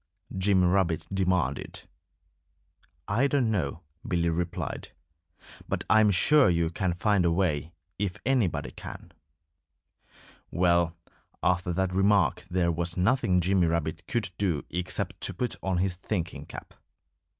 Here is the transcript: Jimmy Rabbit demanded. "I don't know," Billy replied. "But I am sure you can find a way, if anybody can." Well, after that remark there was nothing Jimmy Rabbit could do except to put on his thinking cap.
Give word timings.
Jimmy 0.35 0.65
Rabbit 0.65 1.05
demanded. 1.13 1.83
"I 3.07 3.27
don't 3.27 3.51
know," 3.51 3.81
Billy 4.07 4.29
replied. 4.29 4.89
"But 5.69 5.83
I 5.91 5.99
am 5.99 6.09
sure 6.09 6.49
you 6.49 6.71
can 6.71 6.95
find 6.95 7.23
a 7.23 7.31
way, 7.31 7.71
if 7.99 8.17
anybody 8.25 8.71
can." 8.71 9.11
Well, 10.49 10.97
after 11.43 11.71
that 11.73 11.93
remark 11.93 12.43
there 12.49 12.71
was 12.71 12.97
nothing 12.97 13.41
Jimmy 13.41 13.67
Rabbit 13.67 14.07
could 14.07 14.31
do 14.39 14.65
except 14.71 15.21
to 15.21 15.35
put 15.35 15.55
on 15.61 15.77
his 15.77 15.93
thinking 15.97 16.47
cap. 16.47 16.73